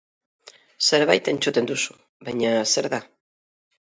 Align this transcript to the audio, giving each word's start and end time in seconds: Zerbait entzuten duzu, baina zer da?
Zerbait 0.85 1.29
entzuten 1.33 1.69
duzu, 1.71 1.97
baina 2.29 2.55
zer 2.73 2.89
da? 2.95 3.01